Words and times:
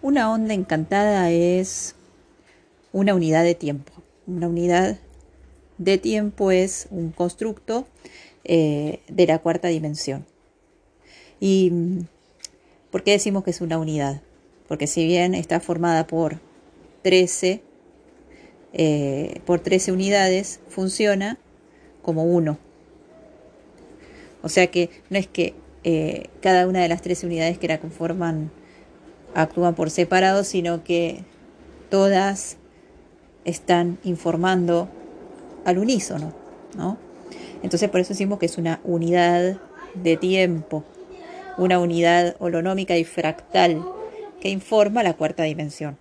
Una 0.00 0.32
onda 0.32 0.54
encantada 0.54 1.28
es 1.32 1.96
una 2.92 3.16
unidad 3.16 3.42
de 3.42 3.56
tiempo. 3.56 3.92
Una 4.28 4.46
unidad 4.46 4.96
de 5.78 5.98
tiempo 5.98 6.52
es 6.52 6.86
un 6.92 7.10
constructo 7.10 7.88
eh, 8.44 9.00
de 9.08 9.26
la 9.26 9.40
cuarta 9.40 9.66
dimensión. 9.66 10.24
¿Y 11.40 11.72
por 12.92 13.02
qué 13.02 13.10
decimos 13.10 13.42
que 13.42 13.50
es 13.50 13.60
una 13.60 13.76
unidad? 13.76 14.22
Porque 14.68 14.86
si 14.86 15.04
bien 15.04 15.34
está 15.34 15.58
formada 15.58 16.06
por 16.06 16.38
13, 17.02 17.60
eh, 18.74 19.40
por 19.46 19.58
13 19.58 19.90
unidades, 19.90 20.60
funciona 20.68 21.38
como 22.02 22.22
uno. 22.22 22.56
O 24.42 24.48
sea 24.48 24.68
que 24.68 24.90
no 25.10 25.18
es 25.18 25.26
que 25.26 25.54
eh, 25.82 26.28
cada 26.40 26.68
una 26.68 26.82
de 26.82 26.88
las 26.88 27.02
13 27.02 27.26
unidades 27.26 27.58
que 27.58 27.66
la 27.66 27.80
conforman 27.80 28.52
actúan 29.34 29.74
por 29.74 29.90
separado, 29.90 30.44
sino 30.44 30.84
que 30.84 31.24
todas 31.90 32.56
están 33.44 33.98
informando 34.04 34.88
al 35.64 35.78
unísono, 35.78 36.32
¿no? 36.76 36.98
Entonces 37.62 37.88
por 37.88 38.00
eso 38.00 38.10
decimos 38.10 38.38
que 38.38 38.46
es 38.46 38.58
una 38.58 38.80
unidad 38.84 39.58
de 39.94 40.16
tiempo, 40.16 40.84
una 41.56 41.78
unidad 41.78 42.36
holonómica 42.38 42.96
y 42.96 43.04
fractal 43.04 43.84
que 44.40 44.48
informa 44.48 45.02
la 45.02 45.14
cuarta 45.14 45.42
dimensión. 45.42 45.98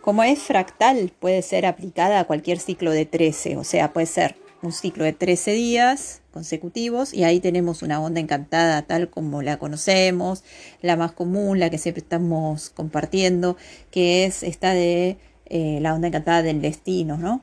Como 0.00 0.22
es 0.22 0.40
fractal, 0.40 1.12
puede 1.18 1.40
ser 1.42 1.64
aplicada 1.64 2.20
a 2.20 2.24
cualquier 2.24 2.58
ciclo 2.58 2.90
de 2.90 3.06
13, 3.06 3.56
o 3.56 3.64
sea, 3.64 3.92
puede 3.92 4.06
ser 4.06 4.36
un 4.64 4.72
ciclo 4.72 5.04
de 5.04 5.12
13 5.12 5.52
días 5.52 6.22
consecutivos 6.32 7.14
y 7.14 7.24
ahí 7.24 7.40
tenemos 7.40 7.82
una 7.82 8.00
onda 8.00 8.20
encantada 8.20 8.82
tal 8.82 9.08
como 9.08 9.42
la 9.42 9.58
conocemos, 9.58 10.42
la 10.82 10.96
más 10.96 11.12
común, 11.12 11.60
la 11.60 11.70
que 11.70 11.78
siempre 11.78 12.02
estamos 12.02 12.70
compartiendo, 12.70 13.56
que 13.90 14.24
es 14.24 14.42
esta 14.42 14.72
de 14.72 15.18
eh, 15.46 15.78
la 15.80 15.94
onda 15.94 16.08
encantada 16.08 16.42
del 16.42 16.60
destino, 16.60 17.16
¿no? 17.16 17.42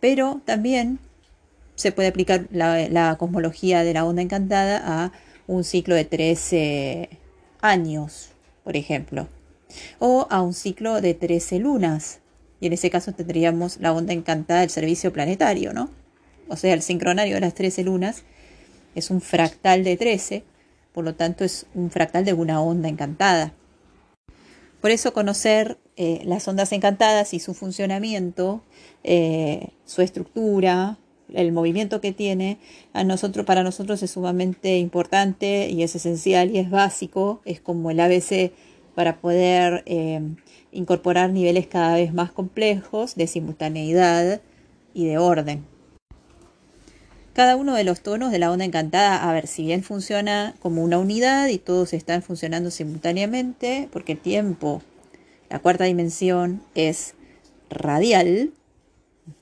Pero 0.00 0.40
también 0.44 0.98
se 1.74 1.92
puede 1.92 2.08
aplicar 2.08 2.46
la, 2.50 2.88
la, 2.88 3.16
cosmología 3.16 3.84
de 3.84 3.94
la 3.94 4.04
onda 4.04 4.22
encantada 4.22 4.80
a 4.84 5.12
un 5.46 5.64
ciclo 5.64 5.94
de 5.94 6.04
13 6.04 7.10
años, 7.60 8.30
por 8.64 8.76
ejemplo, 8.76 9.28
o 9.98 10.26
a 10.30 10.42
un 10.42 10.54
ciclo 10.54 11.00
de 11.00 11.14
13 11.14 11.58
lunas. 11.58 12.20
Y 12.60 12.66
en 12.66 12.74
ese 12.74 12.90
caso 12.90 13.12
tendríamos 13.12 13.78
la 13.80 13.92
onda 13.92 14.12
encantada 14.12 14.60
del 14.60 14.70
servicio 14.70 15.12
planetario, 15.12 15.72
¿no? 15.72 15.90
O 16.50 16.56
sea, 16.56 16.74
el 16.74 16.82
sincronario 16.82 17.36
de 17.36 17.40
las 17.40 17.54
13 17.54 17.84
lunas 17.84 18.24
es 18.94 19.10
un 19.10 19.20
fractal 19.20 19.84
de 19.84 19.96
13, 19.96 20.42
por 20.92 21.04
lo 21.04 21.14
tanto 21.14 21.44
es 21.44 21.66
un 21.74 21.90
fractal 21.90 22.24
de 22.24 22.32
una 22.32 22.60
onda 22.60 22.88
encantada. 22.88 23.54
Por 24.80 24.90
eso 24.90 25.12
conocer 25.12 25.78
eh, 25.96 26.22
las 26.24 26.48
ondas 26.48 26.72
encantadas 26.72 27.34
y 27.34 27.38
su 27.38 27.54
funcionamiento, 27.54 28.62
eh, 29.04 29.68
su 29.84 30.02
estructura, 30.02 30.98
el 31.32 31.52
movimiento 31.52 32.00
que 32.00 32.12
tiene, 32.12 32.58
para 33.46 33.62
nosotros 33.62 34.02
es 34.02 34.10
sumamente 34.10 34.78
importante 34.78 35.68
y 35.70 35.82
es 35.84 35.94
esencial 35.94 36.50
y 36.50 36.58
es 36.58 36.70
básico, 36.70 37.40
es 37.44 37.60
como 37.60 37.90
el 37.90 38.00
ABC 38.00 38.52
para 38.94 39.20
poder 39.20 39.84
eh, 39.86 40.20
incorporar 40.72 41.30
niveles 41.30 41.68
cada 41.68 41.94
vez 41.94 42.12
más 42.12 42.32
complejos 42.32 43.14
de 43.14 43.28
simultaneidad 43.28 44.40
y 44.94 45.06
de 45.06 45.18
orden. 45.18 45.69
Cada 47.40 47.56
uno 47.56 47.74
de 47.74 47.84
los 47.84 48.02
tonos 48.02 48.32
de 48.32 48.38
la 48.38 48.52
onda 48.52 48.66
encantada, 48.66 49.26
a 49.26 49.32
ver, 49.32 49.46
si 49.46 49.64
bien 49.64 49.82
funciona 49.82 50.54
como 50.60 50.84
una 50.84 50.98
unidad 50.98 51.48
y 51.48 51.56
todos 51.56 51.94
están 51.94 52.20
funcionando 52.20 52.70
simultáneamente, 52.70 53.88
porque 53.90 54.12
el 54.12 54.18
tiempo, 54.18 54.82
la 55.48 55.58
cuarta 55.58 55.84
dimensión, 55.84 56.62
es 56.74 57.14
radial, 57.70 58.52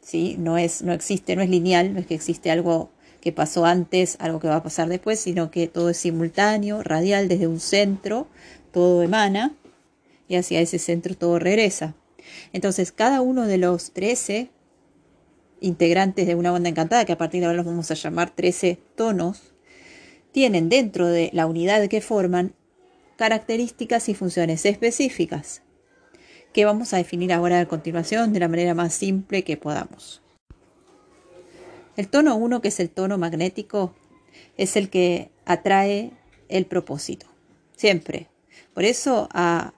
¿sí? 0.01 0.37
no, 0.39 0.59
es, 0.59 0.83
no 0.83 0.93
existe, 0.93 1.35
no 1.35 1.43
es 1.43 1.51
lineal, 1.51 1.93
no 1.93 1.99
es 1.99 2.07
que 2.07 2.15
existe 2.15 2.53
algo 2.53 2.93
que 3.21 3.33
pasó 3.33 3.65
antes, 3.65 4.17
algo 4.21 4.39
que 4.39 4.47
va 4.47 4.55
a 4.55 4.63
pasar 4.63 4.89
después, 4.89 5.19
sino 5.19 5.51
que 5.51 5.67
todo 5.67 5.91
es 5.91 5.97
simultáneo, 5.97 6.85
radial, 6.85 7.27
desde 7.27 7.49
un 7.49 7.59
centro, 7.59 8.29
todo 8.71 9.03
emana 9.03 9.57
y 10.29 10.37
hacia 10.37 10.61
ese 10.61 10.79
centro 10.79 11.17
todo 11.17 11.41
regresa. 11.41 11.97
Entonces, 12.53 12.93
cada 12.93 13.23
uno 13.23 13.49
de 13.49 13.59
los 13.59 13.91
13 13.91 14.51
integrantes 15.61 16.27
de 16.27 16.35
una 16.35 16.51
banda 16.51 16.69
encantada, 16.69 17.05
que 17.05 17.13
a 17.13 17.19
partir 17.19 17.41
de 17.41 17.47
ahora 17.47 17.57
los 17.57 17.67
vamos 17.67 17.91
a 17.91 17.95
llamar 17.95 18.31
13 18.31 18.79
tonos, 18.97 19.53
tienen 20.33 20.69
dentro 20.69 21.07
de 21.07 21.31
la 21.33 21.47
unidad 21.47 21.89
que 21.89 22.01
forman 22.01 22.55
características 23.17 24.09
y 24.09 24.15
funciones 24.15 24.65
específicas, 24.65 25.63
que 26.53 26.65
vamos 26.65 26.95
a 26.95 26.99
definir 26.99 27.33
ahora 27.33 27.61
a 27.61 27.67
continuación 27.67 28.33
de 28.33 28.41
la 28.41 28.49
manera 28.49 28.75
más 28.75 28.95
simple 28.95 29.43
que 29.43 29.57
podamos. 29.57 30.23
El 31.97 32.09
tono 32.09 32.37
1, 32.37 32.61
que 32.61 32.69
es 32.69 32.79
el 32.79 32.91
tono 32.91 33.19
magnético, 33.19 33.95
es 34.57 34.77
el 34.77 34.89
que 34.89 35.31
atrae 35.45 36.13
el 36.49 36.67
propósito, 36.67 37.27
siempre. 37.77 38.29
Por 38.73 38.85
eso 38.85 39.29
a 39.33 39.73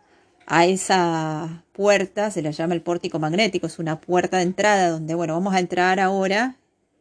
a 0.50 0.66
esa 0.66 1.64
puerta, 1.72 2.32
se 2.32 2.42
la 2.42 2.50
llama 2.50 2.74
el 2.74 2.82
pórtico 2.82 3.20
magnético, 3.20 3.68
es 3.68 3.78
una 3.78 4.00
puerta 4.00 4.38
de 4.38 4.42
entrada 4.42 4.90
donde, 4.90 5.14
bueno, 5.14 5.34
vamos 5.34 5.54
a 5.54 5.60
entrar 5.60 6.00
ahora 6.00 6.56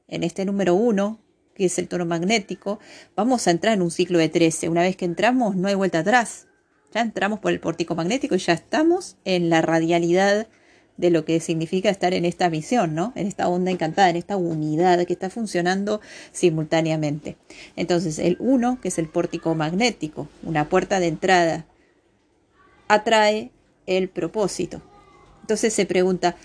en 0.08 0.24
este 0.24 0.46
número 0.46 0.76
1, 0.76 1.20
que 1.56 1.66
es 1.66 1.80
el 1.80 1.88
tono 1.88 2.06
magnético, 2.06 2.80
vamos 3.16 3.48
a 3.48 3.52
entrar 3.52 3.74
en 3.74 3.82
un 3.82 3.90
ciclo 3.90 4.20
de 4.20 4.30
13. 4.30 4.70
Una 4.70 4.84
vez 4.84 4.96
que 4.96 5.06
entramos, 5.06 5.56
no 5.56 5.68
hay 5.68 5.74
vuelta 5.74 6.00
atrás. 6.00 6.46
Ya 6.94 7.02
entramos 7.02 7.40
por 7.40 7.52
el 7.52 7.60
pórtico 7.60 7.96
magnético 7.96 8.36
y 8.36 8.38
ya 8.38 8.54
estamos 8.54 9.18
en 9.26 9.50
la 9.50 9.64
radialidad 9.64 10.48
de 10.98 11.10
lo 11.10 11.26
que 11.26 11.40
significa 11.40 11.90
estar 11.90 12.14
en 12.14 12.26
esta 12.26 12.52
misión, 12.52 12.94
¿no? 12.94 13.14
En 13.16 13.26
esta 13.26 13.48
onda 13.48 13.72
encantada, 13.72 14.12
en 14.12 14.16
esta 14.16 14.38
unidad 14.38 15.04
que 15.06 15.14
está 15.14 15.32
funcionando 15.32 16.02
simultáneamente. 16.34 17.36
Entonces, 17.76 18.20
el 18.20 18.38
1, 18.40 18.80
que 18.80 18.90
es 18.90 19.00
el 19.00 19.08
pórtico 19.08 19.56
magnético, 19.56 20.28
una 20.44 20.70
puerta 20.70 21.00
de 21.00 21.08
entrada 21.08 21.66
atrae 22.90 23.52
el 23.86 24.10
propósito. 24.10 24.82
Entonces 25.42 25.74
se 25.74 25.86
pregunta, 25.86 26.36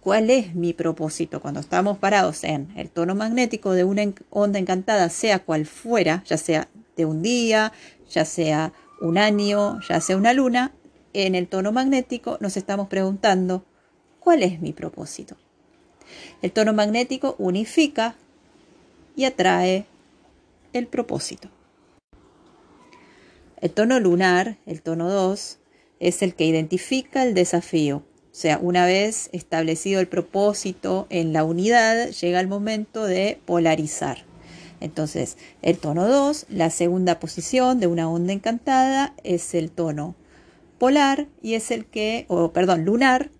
¿cuál 0.00 0.30
es 0.30 0.54
mi 0.54 0.72
propósito? 0.72 1.40
Cuando 1.40 1.60
estamos 1.60 1.98
parados 1.98 2.42
en 2.44 2.72
el 2.76 2.88
tono 2.88 3.14
magnético 3.14 3.72
de 3.72 3.84
una 3.84 4.10
onda 4.30 4.58
encantada, 4.58 5.10
sea 5.10 5.40
cual 5.40 5.66
fuera, 5.66 6.24
ya 6.26 6.38
sea 6.38 6.68
de 6.96 7.04
un 7.04 7.20
día, 7.20 7.72
ya 8.08 8.24
sea 8.24 8.72
un 9.00 9.18
año, 9.18 9.80
ya 9.86 10.00
sea 10.00 10.16
una 10.16 10.32
luna, 10.32 10.72
en 11.12 11.34
el 11.34 11.48
tono 11.48 11.72
magnético 11.72 12.38
nos 12.40 12.56
estamos 12.56 12.88
preguntando, 12.88 13.64
¿cuál 14.20 14.42
es 14.42 14.60
mi 14.60 14.72
propósito? 14.72 15.36
El 16.42 16.52
tono 16.52 16.72
magnético 16.72 17.34
unifica 17.38 18.14
y 19.16 19.24
atrae 19.24 19.86
el 20.72 20.86
propósito. 20.86 21.48
El 23.60 23.72
tono 23.72 23.98
lunar, 23.98 24.58
el 24.66 24.82
tono 24.82 25.10
2, 25.10 25.57
es 26.00 26.22
el 26.22 26.34
que 26.34 26.46
identifica 26.46 27.22
el 27.22 27.34
desafío. 27.34 28.04
O 28.30 28.40
sea, 28.40 28.58
una 28.62 28.86
vez 28.86 29.30
establecido 29.32 30.00
el 30.00 30.06
propósito 30.06 31.06
en 31.10 31.32
la 31.32 31.44
unidad, 31.44 32.10
llega 32.10 32.40
el 32.40 32.46
momento 32.46 33.04
de 33.04 33.40
polarizar. 33.44 34.24
Entonces, 34.80 35.36
el 35.62 35.78
tono 35.78 36.06
2, 36.06 36.46
la 36.50 36.70
segunda 36.70 37.18
posición 37.18 37.80
de 37.80 37.88
una 37.88 38.08
onda 38.08 38.32
encantada, 38.32 39.14
es 39.24 39.54
el 39.54 39.70
tono 39.70 40.14
polar 40.78 41.26
y 41.42 41.54
es 41.54 41.72
el 41.72 41.86
que, 41.86 42.26
o 42.28 42.52
perdón, 42.52 42.84
lunar, 42.84 43.30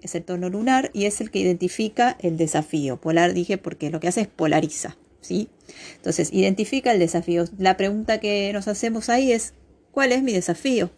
es 0.00 0.14
el 0.14 0.24
tono 0.24 0.48
lunar 0.48 0.90
y 0.92 1.04
es 1.04 1.20
el 1.20 1.30
que 1.30 1.38
identifica 1.38 2.16
el 2.20 2.36
desafío. 2.36 3.00
Polar 3.00 3.34
dije 3.34 3.58
porque 3.58 3.90
lo 3.90 4.00
que 4.00 4.08
hace 4.08 4.22
es 4.22 4.28
polariza, 4.28 4.96
¿sí? 5.20 5.48
Entonces, 5.96 6.30
identifica 6.32 6.92
el 6.92 6.98
desafío. 6.98 7.44
La 7.58 7.76
pregunta 7.76 8.18
que 8.18 8.50
nos 8.52 8.66
hacemos 8.66 9.08
ahí 9.08 9.30
es, 9.30 9.54
¿cuál 9.92 10.12
es 10.12 10.22
mi 10.22 10.32
desafío? 10.32 10.90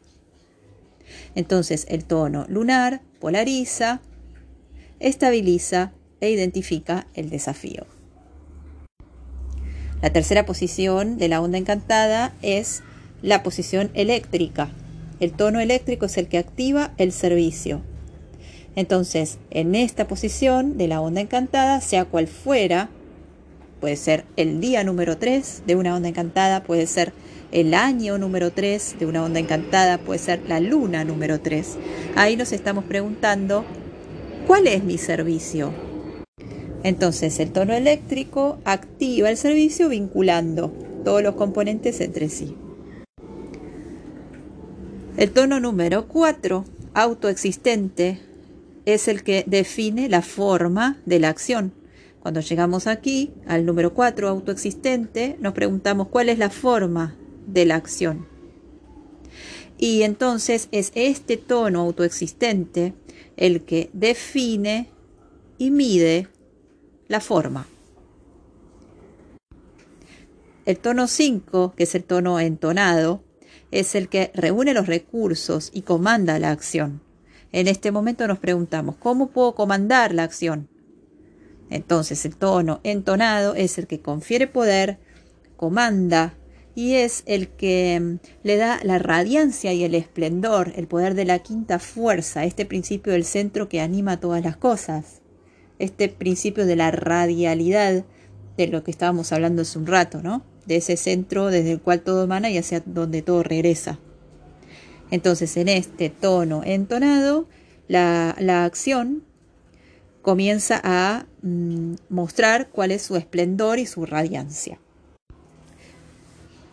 Entonces 1.34 1.86
el 1.88 2.04
tono 2.04 2.46
lunar 2.48 3.00
polariza, 3.20 4.00
estabiliza 4.98 5.92
e 6.20 6.30
identifica 6.30 7.06
el 7.14 7.30
desafío. 7.30 7.86
La 10.02 10.10
tercera 10.10 10.46
posición 10.46 11.18
de 11.18 11.28
la 11.28 11.40
onda 11.40 11.58
encantada 11.58 12.32
es 12.40 12.82
la 13.22 13.42
posición 13.42 13.90
eléctrica. 13.94 14.70
El 15.20 15.32
tono 15.32 15.60
eléctrico 15.60 16.06
es 16.06 16.16
el 16.16 16.28
que 16.28 16.38
activa 16.38 16.94
el 16.96 17.12
servicio. 17.12 17.82
Entonces, 18.76 19.38
en 19.50 19.74
esta 19.74 20.08
posición 20.08 20.78
de 20.78 20.88
la 20.88 21.00
onda 21.00 21.20
encantada, 21.20 21.80
sea 21.80 22.06
cual 22.06 22.28
fuera, 22.28 22.88
puede 23.80 23.96
ser 23.96 24.24
el 24.36 24.60
día 24.60 24.84
número 24.84 25.18
3 25.18 25.64
de 25.66 25.76
una 25.76 25.94
onda 25.94 26.08
encantada, 26.08 26.62
puede 26.62 26.86
ser 26.86 27.12
el 27.52 27.74
año 27.74 28.18
número 28.18 28.52
3 28.52 28.96
de 28.98 29.06
una 29.06 29.24
onda 29.24 29.40
encantada, 29.40 29.98
puede 29.98 30.18
ser 30.18 30.42
la 30.48 30.60
luna 30.60 31.04
número 31.04 31.40
3. 31.40 31.76
Ahí 32.16 32.36
nos 32.36 32.52
estamos 32.52 32.84
preguntando, 32.84 33.64
¿cuál 34.46 34.66
es 34.66 34.84
mi 34.84 34.98
servicio? 34.98 35.72
Entonces 36.82 37.40
el 37.40 37.52
tono 37.52 37.74
eléctrico 37.74 38.58
activa 38.64 39.30
el 39.30 39.36
servicio 39.36 39.88
vinculando 39.88 40.72
todos 41.04 41.22
los 41.22 41.34
componentes 41.34 42.00
entre 42.00 42.28
sí. 42.28 42.56
El 45.16 45.32
tono 45.32 45.60
número 45.60 46.06
4, 46.08 46.64
autoexistente, 46.94 48.20
es 48.86 49.08
el 49.08 49.22
que 49.22 49.44
define 49.46 50.08
la 50.08 50.22
forma 50.22 50.98
de 51.04 51.18
la 51.18 51.28
acción. 51.28 51.72
Cuando 52.20 52.40
llegamos 52.40 52.86
aquí, 52.86 53.32
al 53.46 53.66
número 53.66 53.92
4, 53.92 54.28
autoexistente, 54.28 55.36
nos 55.40 55.52
preguntamos 55.52 56.08
cuál 56.08 56.28
es 56.28 56.38
la 56.38 56.50
forma 56.50 57.16
de 57.46 57.66
la 57.66 57.76
acción. 57.76 58.26
Y 59.78 60.02
entonces 60.02 60.68
es 60.72 60.92
este 60.94 61.36
tono 61.36 61.80
autoexistente 61.80 62.94
el 63.36 63.62
que 63.62 63.90
define 63.92 64.90
y 65.56 65.70
mide 65.70 66.28
la 67.08 67.20
forma. 67.20 67.66
El 70.66 70.78
tono 70.78 71.06
5, 71.08 71.74
que 71.74 71.84
es 71.84 71.94
el 71.94 72.04
tono 72.04 72.38
entonado, 72.38 73.24
es 73.70 73.94
el 73.94 74.08
que 74.08 74.30
reúne 74.34 74.74
los 74.74 74.86
recursos 74.86 75.70
y 75.72 75.82
comanda 75.82 76.38
la 76.38 76.50
acción. 76.50 77.00
En 77.52 77.66
este 77.66 77.90
momento 77.90 78.28
nos 78.28 78.38
preguntamos, 78.38 78.96
¿cómo 78.96 79.30
puedo 79.30 79.54
comandar 79.54 80.14
la 80.14 80.24
acción? 80.24 80.68
Entonces 81.70 82.24
el 82.24 82.36
tono 82.36 82.80
entonado 82.84 83.54
es 83.54 83.78
el 83.78 83.86
que 83.86 84.00
confiere 84.00 84.46
poder, 84.46 84.98
comanda 85.56 86.34
y 86.74 86.94
es 86.94 87.22
el 87.26 87.48
que 87.48 87.98
mm, 88.00 88.18
le 88.42 88.56
da 88.56 88.80
la 88.82 88.98
radiancia 88.98 89.72
y 89.72 89.84
el 89.84 89.94
esplendor, 89.94 90.72
el 90.76 90.86
poder 90.86 91.14
de 91.14 91.24
la 91.24 91.40
quinta 91.40 91.78
fuerza, 91.78 92.44
este 92.44 92.66
principio 92.66 93.12
del 93.12 93.24
centro 93.24 93.68
que 93.68 93.80
anima 93.80 94.20
todas 94.20 94.42
las 94.42 94.56
cosas, 94.56 95.20
este 95.78 96.08
principio 96.08 96.66
de 96.66 96.76
la 96.76 96.90
radialidad 96.90 98.04
de 98.56 98.66
lo 98.66 98.84
que 98.84 98.90
estábamos 98.90 99.32
hablando 99.32 99.62
hace 99.62 99.78
un 99.78 99.86
rato, 99.86 100.22
¿no? 100.22 100.44
De 100.66 100.76
ese 100.76 100.96
centro 100.96 101.46
desde 101.46 101.72
el 101.72 101.80
cual 101.80 102.02
todo 102.02 102.24
emana 102.24 102.50
y 102.50 102.58
hacia 102.58 102.82
donde 102.84 103.22
todo 103.22 103.42
regresa. 103.42 103.98
Entonces, 105.10 105.56
en 105.56 105.68
este 105.68 106.10
tono 106.10 106.62
entonado, 106.64 107.48
la, 107.88 108.64
acción 108.64 109.24
comienza 110.22 110.80
a 110.84 111.26
mm, 111.42 111.94
mostrar 112.08 112.68
cuál 112.68 112.92
es 112.92 113.02
su 113.02 113.16
esplendor 113.16 113.78
y 113.78 113.86
su 113.86 114.06
radiancia. 114.06 114.78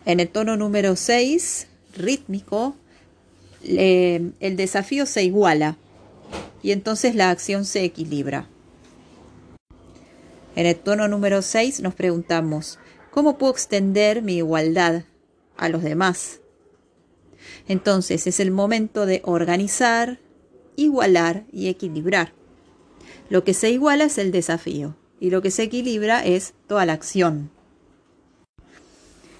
En 0.08 0.20
el 0.20 0.30
tono 0.30 0.56
número 0.56 0.96
6, 0.96 1.66
rítmico, 1.94 2.74
el 3.62 4.56
desafío 4.56 5.04
se 5.04 5.22
iguala 5.22 5.76
y 6.62 6.72
entonces 6.72 7.14
la 7.14 7.28
acción 7.28 7.66
se 7.66 7.84
equilibra. 7.84 8.48
En 10.56 10.64
el 10.64 10.76
tono 10.76 11.08
número 11.08 11.42
6 11.42 11.80
nos 11.80 11.94
preguntamos, 11.94 12.78
¿cómo 13.10 13.36
puedo 13.36 13.52
extender 13.52 14.22
mi 14.22 14.38
igualdad 14.38 15.02
a 15.58 15.68
los 15.68 15.82
demás? 15.82 16.40
Entonces 17.68 18.26
es 18.26 18.40
el 18.40 18.50
momento 18.50 19.04
de 19.04 19.20
organizar, 19.26 20.20
igualar 20.74 21.44
y 21.52 21.68
equilibrar. 21.68 22.32
Lo 23.28 23.44
que 23.44 23.52
se 23.52 23.68
iguala 23.68 24.04
es 24.04 24.16
el 24.16 24.32
desafío 24.32 24.96
y 25.20 25.28
lo 25.28 25.42
que 25.42 25.50
se 25.50 25.64
equilibra 25.64 26.24
es 26.24 26.54
toda 26.66 26.86
la 26.86 26.94
acción. 26.94 27.50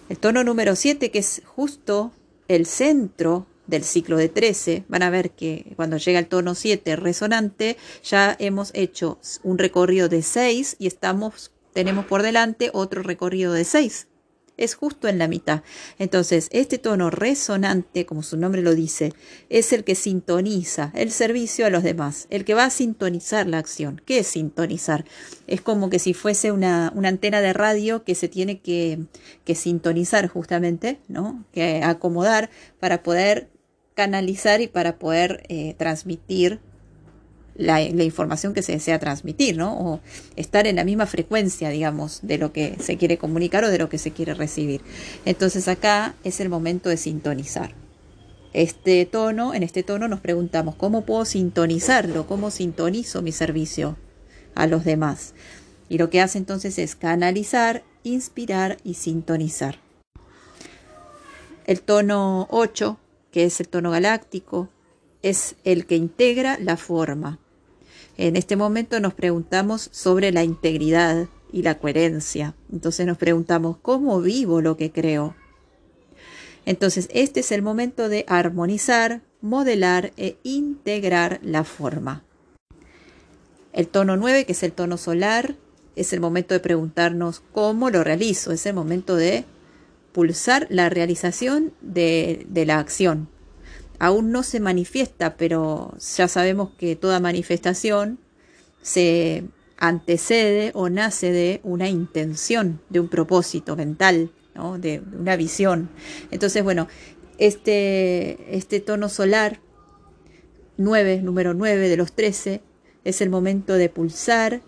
El 0.08 0.19
tono 0.19 0.43
número 0.43 0.75
7, 0.75 1.10
que 1.10 1.19
es 1.19 1.43
justo 1.44 2.12
el 2.49 2.64
centro 2.64 3.46
del 3.66 3.84
ciclo 3.84 4.16
de 4.16 4.31
13, 4.31 4.84
van 4.88 5.02
a 5.02 5.10
ver 5.10 5.32
que 5.32 5.72
cuando 5.76 5.99
llega 5.99 6.19
el 6.19 6.28
tono 6.28 6.55
7 6.55 6.96
resonante, 6.96 7.76
ya 8.02 8.34
hemos 8.38 8.70
hecho 8.75 9.19
un 9.43 9.58
recorrido 9.58 10.08
de 10.08 10.22
6 10.22 10.76
y 10.78 10.87
estamos, 10.87 11.52
tenemos 11.75 12.06
por 12.06 12.22
delante 12.22 12.70
otro 12.72 13.02
recorrido 13.02 13.52
de 13.52 13.64
6 13.64 14.08
es 14.58 14.75
justo 14.75 15.08
en 15.08 15.19
la 15.19 15.28
mitad. 15.28 15.62
Entonces, 15.99 16.49
este 16.52 16.78
tono 16.78 17.08
resonante, 17.10 18.05
como 18.05 18.22
su 18.22 18.37
nombre 18.37 18.60
lo 18.60 18.75
dice, 18.75 19.14
es 19.49 19.72
el 19.72 19.84
que 19.84 19.94
sintoniza 19.94 20.93
el 20.94 21.10
servicio 21.10 21.64
a 21.64 21.70
los 21.70 21.82
demás, 21.82 22.26
el 22.28 22.44
que 22.44 22.55
va 22.55 22.64
a 22.64 22.70
sintonizar 22.70 23.46
la 23.46 23.58
acción. 23.58 24.02
¿Qué 24.05 24.19
es 24.19 24.26
sintonizar? 24.26 25.05
Es 25.46 25.62
como 25.62 25.88
que 25.88 25.99
si 25.99 26.12
fuese 26.12 26.52
una, 26.52 26.88
antena 26.88 27.40
de 27.40 27.55
radio 27.55 28.05
que 28.05 28.14
se 28.14 28.28
tiene 28.28 28.60
que, 28.60 28.99
que 29.44 29.55
sintonizar 29.55 30.28
justamente, 30.28 31.00
¿no? 31.08 31.44
Que 31.52 31.82
acomodar 31.82 32.50
para 32.78 33.02
poder 33.02 33.49
canalizar 33.94 34.61
y 34.61 34.69
para 34.69 34.99
poder 34.99 35.43
eh, 35.49 35.75
transmitir 35.76 36.61
la, 37.58 37.82
información 37.82 38.55
que 38.55 38.62
se 38.62 38.72
desea 38.72 38.99
transmitir, 38.99 39.56
¿no? 39.56 39.78
O 39.78 40.00
estar 40.37 40.66
en 40.66 40.76
la 40.76 40.84
misma 40.84 41.06
frecuencia, 41.06 41.69
digamos, 41.69 42.20
de 42.22 42.38
lo 42.38 42.52
que 42.52 42.76
se 42.78 42.96
quiere 42.96 43.19
comunicar 43.19 43.64
o 43.64 43.70
de 43.70 43.78
lo 43.78 43.88
que 43.88 43.99
se 43.99 44.12
quiere 44.12 44.32
recibir. 44.32 44.81
Entonces 45.25 45.69
acá 45.69 46.14
es 46.25 46.40
el 46.40 46.49
momento 46.49 46.88
de 46.88 46.96
sintonizar. 46.96 47.75
Este 48.55 49.05
tono, 49.05 49.52
en 49.55 49.62
este 49.62 49.82
tono 49.82 50.08
nos 50.08 50.20
preguntamos, 50.20 50.76
¿cómo 50.76 51.05
puedo 51.05 51.25
sintonizarlo? 51.25 52.26
¿Cómo 52.26 52.50
sintonizo 52.50 53.20
mi 53.20 53.32
servicio 53.32 53.96
a 54.54 54.66
los 54.66 54.84
demás? 54.84 55.34
Y 55.88 55.99
lo 55.99 56.11
que 56.11 56.20
hace 56.20 56.38
entonces 56.38 56.78
es 56.78 56.94
canalizar, 56.94 57.82
inspirar 58.04 58.78
y 58.84 58.94
sintonizar. 58.94 59.81
El 61.66 61.82
tono 61.82 62.46
8, 62.50 62.99
que 63.32 63.44
es 63.44 63.61
el 63.61 63.69
tono 63.69 63.90
galáctico, 63.90 64.70
es 65.22 65.56
el 65.64 65.87
que 65.87 65.96
integra 65.96 66.56
la 66.61 66.76
forma. 66.76 67.40
En 68.19 68.35
este 68.35 68.56
momento 68.56 68.99
nos 68.99 69.15
preguntamos 69.15 69.91
sobre 69.93 70.32
la 70.32 70.43
integridad 70.43 71.29
y 71.53 71.62
la 71.62 71.79
coherencia. 71.79 72.56
Entonces 72.70 73.06
nos 73.06 73.17
preguntamos, 73.17 73.76
¿cómo 73.81 74.20
vivo 74.20 74.61
lo 74.61 74.76
que 74.76 74.91
creo? 74.91 75.37
Entonces, 76.67 77.09
este 77.12 77.41
es 77.41 77.53
el 77.53 77.62
momento 77.62 78.09
de 78.09 78.25
armonizar, 78.26 79.23
modelar 79.41 80.12
e 80.17 80.37
integrar 80.43 81.38
la 81.44 81.62
forma. 81.62 82.25
El 83.73 83.87
tono 83.87 84.17
9, 84.17 84.47
que 84.47 84.53
es 84.53 84.64
el 84.64 84.73
tono 84.73 84.97
solar, 84.97 85.55
es 85.94 86.12
el 86.12 86.19
momento 86.19 86.55
de 86.55 86.61
preguntarnos 86.61 87.41
cómo 87.53 87.88
lo 87.88 88.03
realizo. 88.03 88.50
Es 88.50 88.67
el 88.67 88.75
momento 88.75 89.14
de 89.14 89.44
pulsar 90.11 90.67
la 90.71 90.88
realización 90.88 91.73
de, 91.82 92.47
de 92.49 92.67
la 92.67 92.81
acción 92.81 93.29
aún 93.99 94.31
no 94.31 94.43
se 94.43 94.61
manifiesta, 94.61 95.37
pero 95.37 95.95
ya 96.17 96.29
sabemos 96.29 96.71
que 96.79 96.97
toda 96.97 97.21
manifestación 97.21 98.19
se 98.83 99.45
antecede 99.77 100.73
o 100.75 100.89
nace 100.89 101.33
de 101.33 101.61
una 101.62 101.89
intención, 101.89 102.81
de 102.91 103.00
un 103.00 103.09
propósito 103.09 103.77
mental, 103.77 104.31
de 104.79 105.03
una 105.19 105.37
visión. 105.37 105.89
Entonces, 106.31 106.65
bueno, 106.65 106.89
este, 107.39 108.56
este 108.56 108.81
tono 108.81 109.09
solar 109.09 109.61
9, 110.77 111.23
número 111.23 111.55
9 111.55 111.88
de 111.88 111.97
los 111.97 112.12
13, 112.12 112.61
es 113.05 113.21
el 113.21 113.31
momento 113.31 113.75
de 113.75 113.88
pulsar 113.88 114.62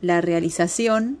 la 0.00 0.20
realización 0.20 1.20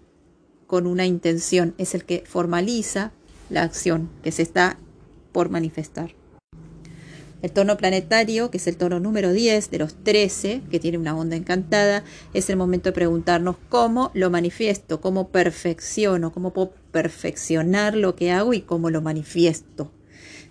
con 0.66 0.86
una 0.86 1.06
intención, 1.06 1.74
es 1.78 1.94
el 1.94 2.04
que 2.04 2.24
formaliza 2.26 3.12
la 3.50 3.62
acción 3.62 4.10
que 4.22 4.32
se 4.32 4.42
está 4.42 4.78
por 5.32 5.50
manifestar. 5.50 6.14
El 7.46 7.52
tono 7.52 7.76
planetario, 7.76 8.50
que 8.50 8.56
es 8.56 8.66
el 8.66 8.76
tono 8.76 8.98
número 8.98 9.32
10 9.32 9.70
de 9.70 9.78
los 9.78 10.02
13, 10.02 10.62
que 10.68 10.80
tiene 10.80 10.98
una 10.98 11.16
onda 11.16 11.36
encantada, 11.36 12.02
es 12.34 12.50
el 12.50 12.56
momento 12.56 12.88
de 12.88 12.92
preguntarnos 12.92 13.54
cómo 13.68 14.10
lo 14.14 14.30
manifiesto, 14.30 15.00
cómo 15.00 15.28
perfecciono, 15.28 16.32
cómo 16.32 16.52
puedo 16.52 16.72
perfeccionar 16.90 17.96
lo 17.96 18.16
que 18.16 18.32
hago 18.32 18.52
y 18.52 18.62
cómo 18.62 18.90
lo 18.90 19.00
manifiesto. 19.00 19.92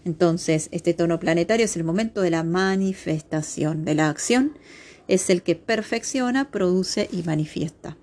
Entonces, 0.06 0.70
este 0.72 0.94
tono 0.94 1.20
planetario 1.20 1.66
es 1.66 1.76
el 1.76 1.84
momento 1.84 2.22
de 2.22 2.30
la 2.30 2.44
manifestación, 2.44 3.84
de 3.84 3.96
la 3.96 4.08
acción, 4.08 4.58
es 5.10 5.30
el 5.30 5.42
que 5.42 5.58
perfecciona, 5.58 6.50
produce 6.50 7.10
y 7.12 7.24
manifiesta. 7.24 7.98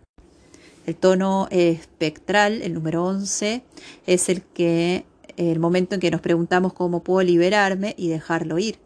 El 0.85 0.97
tono 0.97 1.49
espectral, 1.51 2.61
el 2.61 2.75
número 2.75 3.07
11, 3.07 3.63
es 4.07 4.29
el 4.29 4.43
que 4.43 5.07
el 5.37 5.59
momento 5.59 5.95
en 5.95 6.01
que 6.01 6.11
nos 6.11 6.21
preguntamos 6.21 6.73
cómo 6.73 7.03
puedo 7.03 7.23
liberarme 7.23 7.95
y 7.97 8.09
dejarlo 8.09 8.59
ir. 8.59 8.79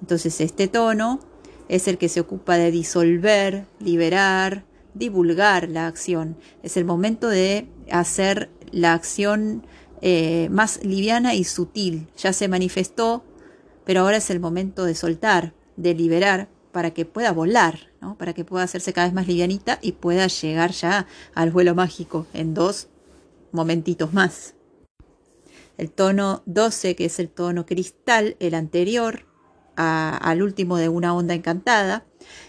Entonces 0.00 0.40
este 0.40 0.68
tono 0.68 1.20
es 1.68 1.88
el 1.88 1.98
que 1.98 2.08
se 2.08 2.20
ocupa 2.20 2.56
de 2.56 2.70
disolver, 2.70 3.66
liberar, 3.78 4.64
divulgar 4.94 5.68
la 5.68 5.86
acción. 5.86 6.36
Es 6.62 6.76
el 6.76 6.84
momento 6.84 7.28
de 7.28 7.68
hacer 7.90 8.50
la 8.72 8.92
acción 8.92 9.64
eh, 10.02 10.48
más 10.50 10.82
liviana 10.82 11.34
y 11.34 11.44
sutil. 11.44 12.08
Ya 12.16 12.32
se 12.32 12.48
manifestó, 12.48 13.24
pero 13.84 14.00
ahora 14.00 14.16
es 14.16 14.30
el 14.30 14.40
momento 14.40 14.84
de 14.84 14.94
soltar, 14.94 15.52
de 15.76 15.94
liberar, 15.94 16.48
para 16.72 16.92
que 16.92 17.04
pueda 17.04 17.32
volar, 17.32 17.90
para 18.16 18.32
que 18.32 18.44
pueda 18.44 18.64
hacerse 18.64 18.92
cada 18.92 19.08
vez 19.08 19.14
más 19.14 19.26
livianita 19.26 19.78
y 19.82 19.92
pueda 19.92 20.26
llegar 20.28 20.70
ya 20.70 21.06
al 21.34 21.50
vuelo 21.50 21.74
mágico 21.74 22.26
en 22.32 22.54
dos 22.54 22.88
momentitos 23.52 24.12
más. 24.12 24.54
El 25.80 25.90
tono 25.90 26.42
12, 26.44 26.94
que 26.94 27.06
es 27.06 27.18
el 27.20 27.30
tono 27.30 27.64
cristal, 27.64 28.36
el 28.38 28.52
anterior 28.52 29.24
al 29.76 30.42
último 30.42 30.76
de 30.76 30.90
una 30.90 31.14
onda 31.14 31.32
encantada, 31.32 32.04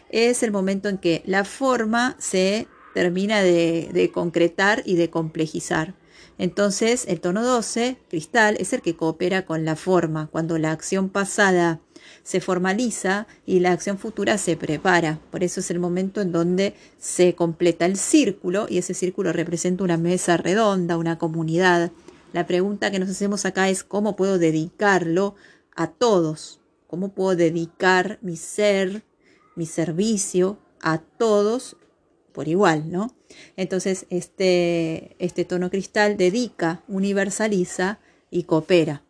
es 0.09 0.43
el 0.43 0.51
momento 0.51 0.89
en 0.89 0.97
que 0.97 1.23
la 1.25 1.45
forma 1.45 2.17
se 2.19 2.67
termina 2.93 3.41
de, 3.41 4.11
concretar 4.13 4.83
y 4.85 4.95
de 4.95 5.09
complejizar. 5.09 5.95
Entonces, 6.37 7.05
el 7.07 7.21
tono 7.21 7.41
12, 7.41 7.99
cristal, 8.09 8.57
es 8.59 8.73
el 8.73 8.81
que 8.81 8.97
coopera 8.97 9.45
con 9.45 9.63
la 9.63 9.77
forma, 9.77 10.27
cuando 10.27 10.57
la 10.57 10.71
acción 10.71 11.07
pasada 11.07 11.79
se 12.23 12.41
formaliza 12.41 13.27
y 13.45 13.61
la 13.61 13.71
acción 13.71 13.97
futura 13.97 14.37
se 14.37 14.57
prepara. 14.57 15.21
Por 15.31 15.45
eso 15.45 15.61
es 15.61 15.71
el 15.71 15.79
momento 15.79 16.19
en 16.19 16.33
donde 16.33 16.75
se 16.99 17.33
completa 17.33 17.85
el 17.85 17.95
círculo 17.95 18.65
y 18.69 18.77
ese 18.77 18.93
círculo 18.93 19.31
representa 19.31 19.85
una 19.85 19.95
mesa 19.95 20.35
redonda, 20.35 20.97
una 20.97 21.17
comunidad. 21.17 21.93
La 22.33 22.47
pregunta 22.47 22.91
que 22.91 22.99
nos 22.99 23.09
hacemos 23.09 23.45
acá 23.45 23.69
es 23.69 23.83
cómo 23.83 24.15
puedo 24.15 24.37
dedicarlo 24.37 25.35
a 25.75 25.87
todos, 25.87 26.61
cómo 26.87 27.09
puedo 27.13 27.35
dedicar 27.35 28.19
mi 28.21 28.37
ser, 28.37 29.03
mi 29.55 29.65
servicio 29.65 30.57
a 30.81 30.99
todos 30.99 31.75
por 32.31 32.47
igual, 32.47 32.89
¿no? 32.89 33.13
Entonces, 33.57 34.05
este, 34.09 35.15
este 35.19 35.43
tono 35.43 35.69
cristal 35.69 36.15
dedica, 36.15 36.83
universaliza 36.87 37.99
y 38.29 38.43
coopera. 38.43 39.03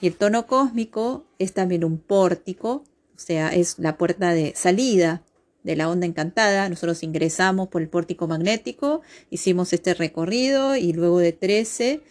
Y 0.00 0.08
el 0.08 0.16
tono 0.16 0.46
cósmico 0.46 1.26
es 1.38 1.52
también 1.52 1.84
un 1.84 1.98
pórtico, 1.98 2.84
o 3.14 3.18
sea, 3.18 3.50
es 3.50 3.78
la 3.78 3.96
puerta 3.96 4.32
de 4.32 4.52
salida 4.56 5.22
de 5.62 5.76
la 5.76 5.88
onda 5.88 6.06
encantada. 6.06 6.68
Nosotros 6.68 7.02
ingresamos 7.02 7.68
por 7.68 7.82
el 7.82 7.88
pórtico 7.88 8.26
magnético, 8.26 9.02
hicimos 9.30 9.72
este 9.72 9.94
recorrido 9.94 10.76
y 10.76 10.92
luego 10.92 11.18
de 11.18 11.32
13, 11.32 12.02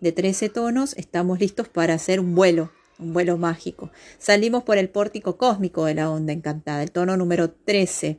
de 0.00 0.12
13 0.12 0.48
tonos 0.48 0.94
estamos 0.96 1.40
listos 1.40 1.68
para 1.68 1.94
hacer 1.94 2.20
un 2.20 2.34
vuelo, 2.34 2.70
un 2.98 3.12
vuelo 3.12 3.36
mágico. 3.36 3.90
Salimos 4.18 4.62
por 4.62 4.78
el 4.78 4.88
pórtico 4.90 5.36
cósmico 5.36 5.84
de 5.84 5.94
la 5.94 6.10
onda 6.10 6.32
encantada, 6.32 6.82
el 6.82 6.90
tono 6.90 7.16
número 7.16 7.50
13, 7.50 8.18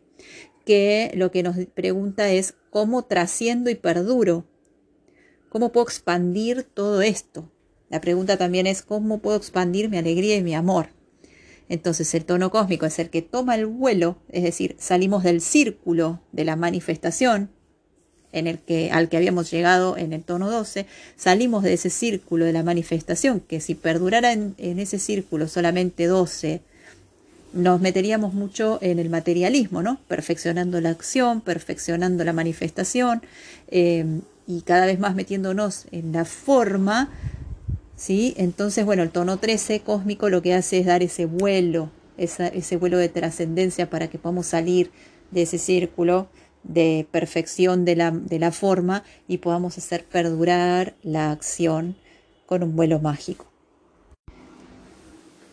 que 0.65 1.12
lo 1.15 1.31
que 1.31 1.43
nos 1.43 1.58
pregunta 1.74 2.29
es 2.29 2.55
cómo 2.69 3.05
trasciendo 3.05 3.69
y 3.69 3.75
perduro, 3.75 4.46
cómo 5.50 5.72
puedo 5.72 5.86
expandir 5.86 6.63
todo 6.63 7.01
esto. 7.01 7.51
La 7.89 8.01
pregunta 8.01 8.38
también 8.38 8.67
es 8.67 8.84
cómo 8.84 9.19
puedo 9.19 9.38
expandir 9.38 9.89
mi 9.89 9.98
alegría 9.98 10.36
y 10.36 10.43
mi 10.43 10.53
amor. 10.53 10.89
Entonces 11.69 12.13
el 12.15 12.25
tono 12.25 12.49
cósmico 12.49 12.88
es 12.88 12.97
el 12.99 13.11
que 13.11 13.21
toma 13.21 13.55
el 13.55 13.67
vuelo, 13.67 14.17
es 14.29 14.43
decir, 14.43 14.75
salimos 14.79 15.23
del 15.23 15.39
círculo 15.39 16.19
de 16.31 16.43
la 16.43 16.55
manifestación 16.55 17.49
en 18.31 18.47
el 18.47 18.59
que, 18.59 18.91
al 18.91 19.09
que 19.09 19.17
habíamos 19.17 19.49
llegado 19.49 19.97
en 19.97 20.13
el 20.13 20.23
tono 20.23 20.49
12, 20.49 20.85
salimos 21.15 21.63
de 21.63 21.73
ese 21.73 21.89
círculo 21.89 22.45
de 22.45 22.53
la 22.53 22.63
manifestación, 22.63 23.39
que 23.39 23.59
si 23.59 23.75
perdurara 23.75 24.33
en, 24.33 24.55
ese 24.57 24.99
círculo 24.99 25.47
solamente 25.47 26.05
12, 26.05 26.61
nos 27.53 27.81
meteríamos 27.81 28.33
mucho 28.33 28.77
en 28.81 28.99
el 28.99 29.09
materialismo, 29.09 29.81
¿no? 29.81 29.99
Perfeccionando 30.07 30.79
la 30.81 30.89
acción, 30.89 31.41
perfeccionando 31.41 32.23
la 32.23 32.33
manifestación 32.33 33.23
eh, 33.69 34.05
y 34.45 34.61
cada 34.61 34.85
vez 34.85 34.99
más 34.99 35.15
metiéndonos 35.15 35.85
en 35.91 36.11
la 36.11 36.25
forma 36.25 37.09
¿sí? 37.99 38.33
Entonces, 38.37 38.85
bueno, 38.85 39.03
el 39.03 39.11
tono 39.11 39.37
13 39.37 39.81
cósmico 39.81 40.29
lo 40.29 40.41
que 40.41 40.53
hace 40.53 40.79
es 40.79 40.85
dar 40.85 41.03
ese 41.03 41.25
vuelo, 41.25 41.91
ese 42.17 42.77
vuelo 42.77 42.97
de 42.97 43.09
trascendencia 43.09 43.89
para 43.89 44.09
que 44.09 44.17
podamos 44.17 44.47
salir 44.47 44.91
de 45.31 45.43
ese 45.43 45.57
círculo 45.57 46.29
de 46.63 47.05
perfección 47.11 47.85
de 47.85 47.97
la, 47.97 48.11
de 48.11 48.39
la 48.39 48.51
forma 48.51 49.03
y 49.27 49.37
podamos 49.39 49.77
hacer 49.77 50.05
perdurar 50.05 50.95
la 51.03 51.31
acción 51.31 51.97
con 52.45 52.63
un 52.63 52.75
vuelo 52.75 52.99
mágico. 52.99 53.45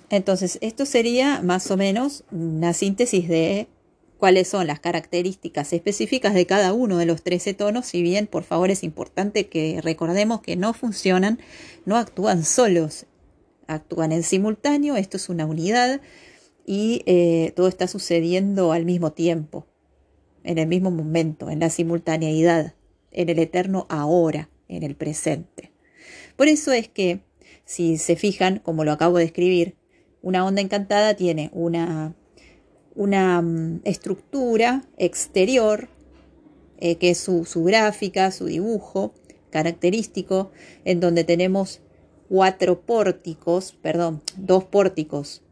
Entonces, 0.08 0.58
esto 0.60 0.86
sería 0.86 1.42
más 1.42 1.68
o 1.72 1.76
menos 1.76 2.22
una 2.30 2.72
síntesis 2.72 3.28
de 3.28 3.66
cuáles 4.18 4.48
son 4.48 4.66
las 4.66 4.80
características 4.80 5.72
específicas 5.72 6.34
de 6.34 6.46
cada 6.46 6.72
uno 6.72 6.98
de 6.98 7.06
los 7.06 7.22
13 7.22 7.54
tonos, 7.54 7.86
si 7.86 8.02
bien 8.02 8.26
por 8.26 8.44
favor 8.44 8.70
es 8.70 8.82
importante 8.82 9.48
que 9.48 9.80
recordemos 9.82 10.40
que 10.40 10.56
no 10.56 10.72
funcionan, 10.72 11.38
no 11.84 11.96
actúan 11.96 12.44
solos, 12.44 13.06
actúan 13.66 14.12
en 14.12 14.22
simultáneo, 14.22 14.96
esto 14.96 15.16
es 15.16 15.28
una 15.28 15.46
unidad 15.46 16.00
y 16.64 17.02
eh, 17.06 17.52
todo 17.54 17.68
está 17.68 17.86
sucediendo 17.86 18.72
al 18.72 18.84
mismo 18.84 19.12
tiempo, 19.12 19.66
en 20.44 20.58
el 20.58 20.66
mismo 20.66 20.90
momento, 20.90 21.50
en 21.50 21.60
la 21.60 21.70
simultaneidad, 21.70 22.74
en 23.10 23.28
el 23.28 23.38
eterno 23.38 23.86
ahora, 23.88 24.48
en 24.68 24.82
el 24.82 24.94
presente. 24.96 25.72
Por 26.36 26.48
eso 26.48 26.72
es 26.72 26.88
que, 26.88 27.20
si 27.64 27.98
se 27.98 28.16
fijan, 28.16 28.60
como 28.60 28.84
lo 28.84 28.92
acabo 28.92 29.18
de 29.18 29.24
escribir, 29.24 29.76
una 30.22 30.44
onda 30.44 30.60
encantada 30.60 31.14
tiene 31.14 31.50
una 31.52 32.14
una 32.96 33.40
mm, 33.40 33.82
estructura 33.84 34.84
exterior, 34.96 35.88
eh, 36.78 36.96
que 36.96 37.10
es 37.10 37.18
su, 37.18 37.44
su 37.44 37.64
gráfica, 37.64 38.30
su 38.30 38.46
dibujo 38.46 39.14
característico, 39.50 40.50
en 40.84 41.00
donde 41.00 41.24
tenemos 41.24 41.80
cuatro 42.28 42.80
pórticos, 42.80 43.72
perdón, 43.80 44.22
dos 44.36 44.64
pórticos 44.64 45.42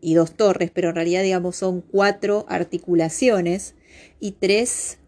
y 0.00 0.14
dos 0.14 0.32
torres, 0.32 0.70
pero 0.72 0.90
en 0.90 0.94
realidad 0.94 1.22
digamos 1.22 1.56
son 1.56 1.82
cuatro 1.82 2.46
articulaciones 2.48 3.74
y 4.18 4.32
tres 4.32 4.98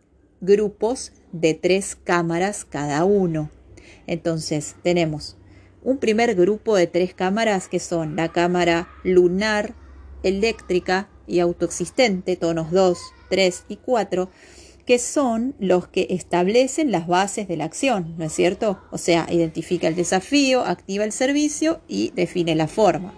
grupos 0.40 1.12
de 1.32 1.54
tres 1.54 1.96
cámaras 1.96 2.64
cada 2.64 3.04
uno. 3.04 3.50
Entonces 4.06 4.76
tenemos 4.82 5.36
un 5.82 5.98
primer 5.98 6.34
grupo 6.34 6.76
de 6.76 6.86
tres 6.86 7.14
cámaras 7.14 7.68
que 7.68 7.78
son 7.78 8.16
la 8.16 8.28
cámara 8.28 8.88
lunar, 9.04 9.74
eléctrica, 10.22 11.08
y 11.26 11.40
autoexistente, 11.40 12.36
tonos 12.36 12.70
2, 12.70 12.98
3 13.30 13.64
y 13.68 13.76
4, 13.76 14.28
que 14.86 14.98
son 14.98 15.54
los 15.58 15.88
que 15.88 16.08
establecen 16.10 16.90
las 16.90 17.06
bases 17.06 17.48
de 17.48 17.56
la 17.56 17.64
acción, 17.64 18.14
¿no 18.18 18.24
es 18.24 18.32
cierto? 18.32 18.80
O 18.90 18.98
sea, 18.98 19.26
identifica 19.30 19.88
el 19.88 19.94
desafío, 19.94 20.64
activa 20.64 21.04
el 21.04 21.12
servicio 21.12 21.80
y 21.88 22.10
define 22.10 22.54
la 22.54 22.68
forma. 22.68 23.14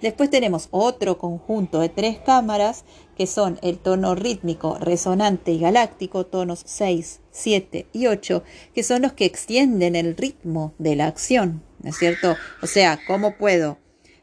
Después 0.00 0.30
tenemos 0.30 0.68
otro 0.70 1.18
conjunto 1.18 1.80
de 1.80 1.90
tres 1.90 2.18
cámaras 2.18 2.84
que 3.16 3.26
son 3.26 3.58
el 3.62 3.78
tono 3.78 4.14
rítmico, 4.14 4.78
resonante 4.78 5.52
y 5.52 5.58
galáctico, 5.58 6.24
tonos 6.24 6.62
6, 6.64 7.20
7 7.30 7.86
y 7.92 8.06
8, 8.06 8.42
que 8.74 8.82
son 8.82 9.02
los 9.02 9.12
que 9.12 9.26
extienden 9.26 9.96
el 9.96 10.16
ritmo 10.16 10.72
de 10.78 10.96
la 10.96 11.06
acción, 11.06 11.62
¿no 11.82 11.90
es 11.90 11.98
cierto? 11.98 12.34
O 12.62 12.66
sea, 12.66 12.98
¿cómo 13.06 13.36
puedo 13.36 13.78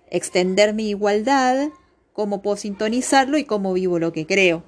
extender 0.10 0.74
mi 0.74 0.90
igualdad 0.90 1.70
cómo 2.18 2.42
puedo 2.42 2.58
sintonizarlo 2.58 3.38
y 3.38 3.44
cómo 3.44 3.74
vivo 3.74 4.00
lo 4.00 4.12
que 4.12 4.26
creo. 4.26 4.64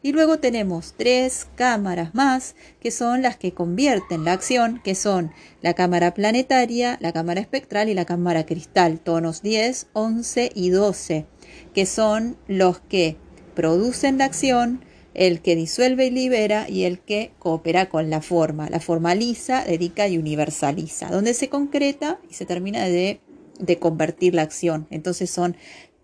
Y 0.00 0.12
luego 0.12 0.38
tenemos 0.38 0.94
tres 0.96 1.48
cámaras 1.56 2.14
más 2.14 2.54
que 2.78 2.92
son 2.92 3.20
las 3.20 3.36
que 3.36 3.52
convierten 3.52 4.24
la 4.24 4.32
acción, 4.32 4.80
que 4.84 4.94
son 4.94 5.32
la 5.60 5.74
cámara 5.74 6.14
planetaria, 6.14 6.98
la 7.00 7.12
cámara 7.12 7.40
espectral 7.40 7.88
y 7.88 7.94
la 7.94 8.04
cámara 8.04 8.46
cristal, 8.46 9.00
tonos 9.00 9.42
10, 9.42 9.88
11 9.92 10.52
y 10.54 10.70
12, 10.70 11.26
que 11.74 11.84
son 11.84 12.36
los 12.46 12.78
que 12.78 13.16
producen 13.56 14.18
la 14.18 14.26
acción, 14.26 14.84
el 15.14 15.42
que 15.42 15.56
disuelve 15.56 16.06
y 16.06 16.10
libera 16.10 16.68
y 16.68 16.84
el 16.84 17.00
que 17.00 17.32
coopera 17.40 17.88
con 17.88 18.08
la 18.08 18.22
forma, 18.22 18.70
la 18.70 18.78
formaliza, 18.78 19.64
dedica 19.64 20.06
y 20.06 20.16
universaliza, 20.16 21.10
donde 21.10 21.34
se 21.34 21.48
concreta 21.48 22.20
y 22.30 22.34
se 22.34 22.46
termina 22.46 22.84
de, 22.84 23.20
de 23.58 23.78
convertir 23.80 24.36
la 24.36 24.42
acción. 24.42 24.86
Entonces 24.90 25.28
son 25.28 25.56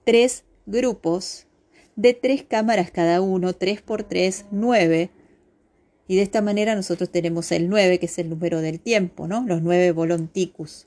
tres 0.04 0.44
grupos 0.68 1.46
de 1.96 2.14
tres 2.14 2.44
cámaras 2.44 2.90
cada 2.90 3.20
uno, 3.20 3.54
tres 3.54 3.82
por 3.82 4.04
tres, 4.04 4.44
nueve. 4.50 5.10
Y 6.06 6.16
de 6.16 6.22
esta 6.22 6.40
manera 6.40 6.74
nosotros 6.74 7.10
tenemos 7.10 7.52
el 7.52 7.68
9, 7.68 7.98
que 7.98 8.06
es 8.06 8.18
el 8.18 8.30
número 8.30 8.60
del 8.60 8.80
tiempo, 8.80 9.26
¿no? 9.26 9.44
Los 9.46 9.60
nueve 9.60 9.92
volonticus. 9.92 10.86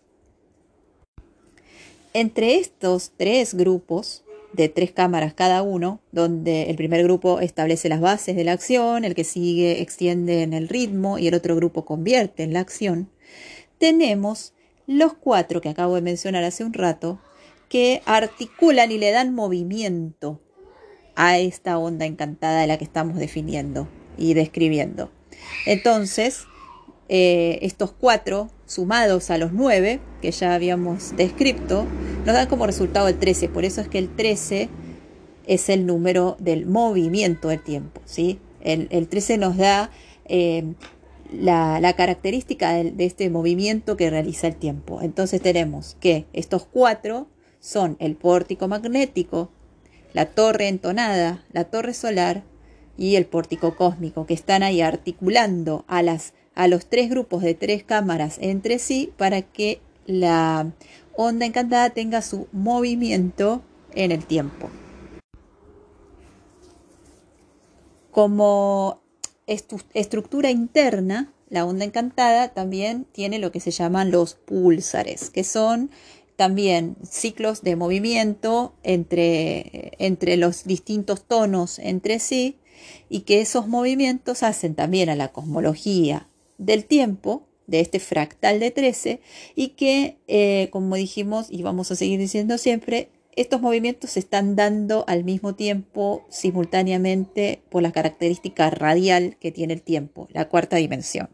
Entre 2.13 2.55
estos 2.55 3.11
tres 3.17 3.53
grupos, 3.53 4.23
de 4.53 4.69
tres 4.69 4.91
cámaras 4.91 5.33
cada 5.33 5.61
uno, 5.63 6.01
donde 6.11 6.63
el 6.63 6.75
primer 6.75 7.03
grupo 7.03 7.39
establece 7.39 7.89
las 7.89 8.01
bases 8.01 8.35
de 8.35 8.43
la 8.43 8.53
acción, 8.53 9.05
el 9.05 9.15
que 9.15 9.23
sigue 9.23 9.81
extiende 9.81 10.43
en 10.43 10.53
el 10.53 10.67
ritmo 10.67 11.17
y 11.17 11.27
el 11.27 11.35
otro 11.35 11.55
grupo 11.55 11.85
convierte 11.85 12.43
en 12.43 12.53
la 12.53 12.59
acción, 12.59 13.09
tenemos 13.77 14.53
los 14.87 15.13
cuatro 15.13 15.61
que 15.61 15.69
acabo 15.69 15.95
de 15.95 16.01
mencionar 16.01 16.43
hace 16.43 16.63
un 16.63 16.73
rato, 16.73 17.19
que 17.71 18.01
articulan 18.05 18.91
y 18.91 18.97
le 18.97 19.11
dan 19.11 19.33
movimiento 19.33 20.41
a 21.15 21.39
esta 21.39 21.77
onda 21.77 22.05
encantada 22.05 22.59
de 22.59 22.67
la 22.67 22.77
que 22.77 22.83
estamos 22.83 23.17
definiendo 23.17 23.87
y 24.17 24.33
describiendo. 24.33 25.09
Entonces, 25.65 26.43
eh, 27.07 27.59
estos 27.61 27.93
cuatro, 27.93 28.49
sumados 28.65 29.29
a 29.29 29.37
los 29.37 29.53
nueve 29.53 30.01
que 30.21 30.31
ya 30.31 30.53
habíamos 30.53 31.15
descrito, 31.15 31.87
nos 32.25 32.35
dan 32.35 32.47
como 32.47 32.65
resultado 32.67 33.07
el 33.07 33.17
13. 33.17 33.47
Por 33.47 33.63
eso 33.63 33.79
es 33.79 33.87
que 33.87 33.99
el 33.99 34.13
13 34.13 34.67
es 35.47 35.69
el 35.69 35.85
número 35.85 36.35
del 36.39 36.65
movimiento 36.65 37.47
del 37.47 37.63
tiempo. 37.63 38.01
¿sí? 38.03 38.41
El, 38.59 39.07
13 39.07 39.37
nos 39.37 39.55
da 39.55 39.91
eh, 40.25 40.73
la, 41.31 41.93
característica 41.95 42.73
de 42.73 43.05
este 43.05 43.29
movimiento 43.29 43.95
que 43.95 44.09
realiza 44.09 44.47
el 44.47 44.57
tiempo. 44.57 45.01
Entonces 45.01 45.41
tenemos 45.41 45.95
que 46.01 46.25
estos 46.33 46.65
cuatro 46.65 47.27
son 47.61 47.95
el 47.99 48.17
pórtico 48.17 48.67
magnético, 48.67 49.49
la 50.11 50.25
torre 50.25 50.67
entonada, 50.67 51.45
la 51.53 51.63
torre 51.63 51.93
solar 51.93 52.43
y 52.97 53.15
el 53.15 53.25
pórtico 53.25 53.77
cósmico, 53.77 54.25
que 54.25 54.33
están 54.33 54.63
ahí 54.63 54.81
articulando 54.81 55.85
a 55.87 56.03
las 56.03 56.33
a 56.53 56.67
los 56.67 56.87
tres 56.87 57.09
grupos 57.09 57.43
de 57.43 57.53
tres 57.53 57.83
cámaras 57.83 58.37
entre 58.41 58.77
sí 58.77 59.13
para 59.17 59.41
que 59.41 59.79
la 60.05 60.71
onda 61.15 61.45
encantada 61.45 61.91
tenga 61.91 62.21
su 62.21 62.47
movimiento 62.51 63.61
en 63.93 64.11
el 64.11 64.25
tiempo. 64.25 64.69
Como 68.11 69.01
estructura 69.45 70.51
interna, 70.51 71.31
la 71.49 71.65
onda 71.65 71.85
encantada 71.85 72.49
también 72.49 73.05
tiene 73.05 73.39
lo 73.39 73.51
que 73.51 73.59
se 73.59 73.71
llaman 73.71 74.11
los 74.11 74.35
púlsares, 74.35 75.29
que 75.29 75.43
son 75.43 75.91
también 76.35 76.97
ciclos 77.03 77.61
de 77.61 77.75
movimiento 77.75 78.73
entre, 78.83 79.91
entre 79.99 80.37
los 80.37 80.63
distintos 80.63 81.25
tonos 81.25 81.79
entre 81.79 82.19
sí 82.19 82.57
y 83.09 83.21
que 83.21 83.41
esos 83.41 83.67
movimientos 83.67 84.43
hacen 84.43 84.75
también 84.75 85.09
a 85.09 85.15
la 85.15 85.29
cosmología 85.29 86.27
del 86.57 86.85
tiempo 86.85 87.47
de 87.67 87.79
este 87.79 87.99
fractal 87.99 88.59
de 88.59 88.71
13 88.71 89.21
y 89.55 89.69
que, 89.69 90.17
eh, 90.27 90.69
como 90.71 90.95
dijimos 90.95 91.47
y 91.49 91.63
vamos 91.63 91.91
a 91.91 91.95
seguir 91.95 92.19
diciendo 92.19 92.57
siempre, 92.57 93.09
estos 93.35 93.61
movimientos 93.61 94.11
se 94.11 94.19
están 94.19 94.55
dando 94.55 95.05
al 95.07 95.23
mismo 95.23 95.55
tiempo, 95.55 96.25
simultáneamente, 96.29 97.61
por 97.69 97.81
la 97.81 97.93
característica 97.93 98.69
radial 98.69 99.37
que 99.39 99.51
tiene 99.51 99.73
el 99.73 99.81
tiempo, 99.81 100.27
la 100.31 100.49
cuarta 100.49 100.75
dimensión. 100.75 101.29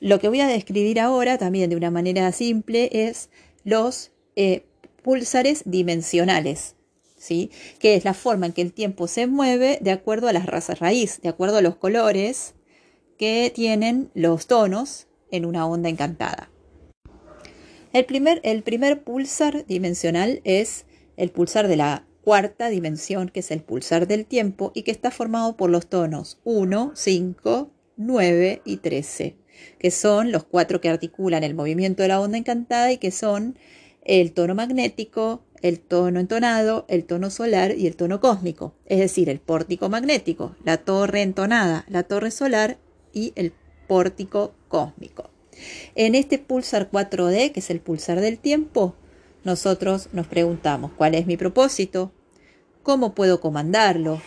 Lo 0.00 0.18
que 0.18 0.28
voy 0.28 0.40
a 0.40 0.48
describir 0.48 0.98
ahora, 0.98 1.38
también 1.38 1.70
de 1.70 1.76
una 1.76 1.90
manera 1.90 2.32
simple, 2.32 2.88
es 2.90 3.28
los 3.64 4.12
eh, 4.36 4.64
pulsares 5.02 5.62
dimensionales, 5.64 6.76
¿sí? 7.16 7.50
que 7.78 7.94
es 7.94 8.04
la 8.04 8.14
forma 8.14 8.46
en 8.46 8.52
que 8.52 8.62
el 8.62 8.72
tiempo 8.72 9.08
se 9.08 9.26
mueve 9.26 9.78
de 9.80 9.90
acuerdo 9.90 10.28
a 10.28 10.32
las 10.32 10.46
razas 10.46 10.78
raíz, 10.78 11.20
de 11.22 11.28
acuerdo 11.28 11.58
a 11.58 11.62
los 11.62 11.76
colores 11.76 12.54
que 13.18 13.52
tienen 13.54 14.10
los 14.14 14.46
tonos 14.46 15.06
en 15.30 15.44
una 15.44 15.66
onda 15.66 15.88
encantada. 15.88 16.50
El 17.92 18.06
primer, 18.06 18.40
el 18.42 18.62
primer 18.62 19.02
pulsar 19.02 19.66
dimensional 19.66 20.40
es 20.44 20.86
el 21.16 21.30
pulsar 21.30 21.68
de 21.68 21.76
la 21.76 22.06
cuarta 22.22 22.68
dimensión, 22.68 23.28
que 23.28 23.40
es 23.40 23.50
el 23.50 23.62
pulsar 23.62 24.06
del 24.06 24.24
tiempo, 24.24 24.72
y 24.74 24.82
que 24.82 24.90
está 24.90 25.10
formado 25.10 25.56
por 25.56 25.70
los 25.70 25.88
tonos 25.88 26.40
1, 26.44 26.92
5, 26.94 27.70
9 27.96 28.62
y 28.64 28.76
13, 28.78 29.36
que 29.78 29.90
son 29.90 30.32
los 30.32 30.44
cuatro 30.44 30.80
que 30.80 30.88
articulan 30.88 31.44
el 31.44 31.54
movimiento 31.54 32.02
de 32.02 32.08
la 32.08 32.20
onda 32.20 32.38
encantada 32.38 32.92
y 32.92 32.98
que 32.98 33.10
son 33.10 33.56
el 34.04 34.32
tono 34.32 34.54
magnético, 34.54 35.42
el 35.62 35.78
tono 35.80 36.20
entonado, 36.20 36.84
el 36.88 37.04
tono 37.04 37.30
solar 37.30 37.76
y 37.76 37.86
el 37.86 37.96
tono 37.96 38.20
cósmico, 38.20 38.74
es 38.86 38.98
decir, 38.98 39.28
el 39.28 39.38
pórtico 39.38 39.88
magnético, 39.88 40.56
la 40.64 40.78
torre 40.78 41.22
entonada, 41.22 41.84
la 41.88 42.02
torre 42.02 42.30
solar 42.30 42.78
y 43.12 43.32
el 43.36 43.52
pórtico 43.86 44.54
cósmico. 44.68 45.30
En 45.94 46.14
este 46.14 46.38
pulsar 46.38 46.90
4D, 46.90 47.52
que 47.52 47.60
es 47.60 47.70
el 47.70 47.80
pulsar 47.80 48.20
del 48.20 48.38
tiempo, 48.38 48.96
nosotros 49.44 50.08
nos 50.12 50.26
preguntamos 50.26 50.92
cuál 50.96 51.14
es 51.14 51.26
mi 51.26 51.36
propósito, 51.36 52.12
cómo 52.82 53.14
puedo 53.14 53.40
comandarlo, 53.40 54.20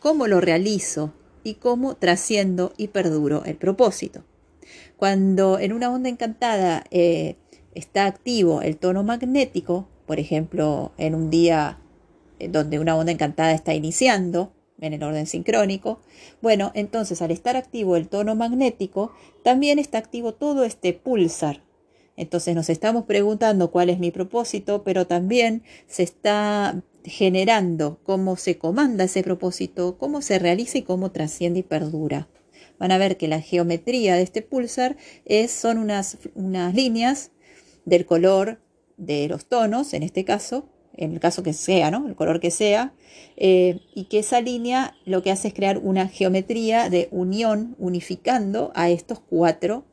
cómo 0.00 0.26
lo 0.26 0.40
realizo 0.40 1.12
y 1.42 1.54
cómo 1.54 1.96
trasciendo 1.96 2.72
y 2.76 2.88
perduro 2.88 3.44
el 3.44 3.56
propósito. 3.56 4.24
Cuando 4.96 5.58
en 5.58 5.72
una 5.72 5.90
onda 5.90 6.08
encantada 6.08 6.84
eh, 6.90 7.36
está 7.74 8.06
activo 8.06 8.62
el 8.62 8.76
tono 8.76 9.02
magnético, 9.02 9.88
por 10.06 10.20
ejemplo, 10.20 10.92
en 10.98 11.14
un 11.14 11.30
día 11.30 11.78
eh, 12.38 12.48
donde 12.48 12.78
una 12.78 12.96
onda 12.96 13.12
encantada 13.12 13.52
está 13.52 13.74
iniciando, 13.74 14.52
en 14.80 14.92
el 14.92 15.02
orden 15.02 15.26
sincrónico. 15.26 16.00
Bueno, 16.42 16.70
entonces 16.74 17.22
al 17.22 17.30
estar 17.30 17.56
activo 17.56 17.96
el 17.96 18.08
tono 18.08 18.34
magnético, 18.34 19.12
también 19.42 19.78
está 19.78 19.98
activo 19.98 20.34
todo 20.34 20.64
este 20.64 20.92
pulsar. 20.92 21.62
Entonces 22.16 22.54
nos 22.54 22.70
estamos 22.70 23.04
preguntando 23.04 23.70
cuál 23.70 23.90
es 23.90 23.98
mi 23.98 24.10
propósito, 24.10 24.82
pero 24.84 25.06
también 25.06 25.62
se 25.86 26.02
está 26.02 26.82
generando 27.04 28.00
cómo 28.02 28.36
se 28.36 28.58
comanda 28.58 29.04
ese 29.04 29.22
propósito, 29.22 29.96
cómo 29.98 30.22
se 30.22 30.38
realiza 30.38 30.78
y 30.78 30.82
cómo 30.82 31.12
trasciende 31.12 31.60
y 31.60 31.62
perdura. 31.62 32.28
Van 32.78 32.92
a 32.92 32.98
ver 32.98 33.16
que 33.16 33.28
la 33.28 33.40
geometría 33.40 34.16
de 34.16 34.22
este 34.22 34.42
pulsar 34.42 34.96
es, 35.24 35.50
son 35.50 35.78
unas, 35.78 36.18
unas 36.34 36.74
líneas 36.74 37.30
del 37.84 38.06
color 38.06 38.60
de 38.96 39.28
los 39.28 39.46
tonos, 39.46 39.94
en 39.94 40.02
este 40.02 40.24
caso, 40.24 40.68
en 40.94 41.12
el 41.12 41.20
caso 41.20 41.42
que 41.42 41.52
sea, 41.52 41.90
¿no? 41.90 42.06
El 42.08 42.16
color 42.16 42.40
que 42.40 42.50
sea, 42.50 42.94
eh, 43.36 43.80
y 43.94 44.04
que 44.04 44.18
esa 44.18 44.40
línea 44.40 44.94
lo 45.04 45.22
que 45.22 45.30
hace 45.30 45.48
es 45.48 45.54
crear 45.54 45.78
una 45.78 46.08
geometría 46.08 46.90
de 46.90 47.08
unión, 47.10 47.76
unificando 47.78 48.72
a 48.74 48.90
estos 48.90 49.20
cuatro, 49.20 49.84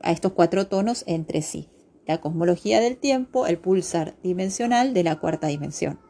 a 0.00 0.12
estos 0.12 0.32
cuatro 0.32 0.66
tonos 0.66 1.04
entre 1.06 1.42
sí. 1.42 1.68
La 2.06 2.20
cosmología 2.20 2.80
del 2.80 2.96
tiempo, 2.96 3.46
el 3.46 3.58
pulsar 3.58 4.14
dimensional 4.22 4.92
de 4.92 5.04
la 5.04 5.16
cuarta 5.16 5.46
dimensión. 5.46 6.00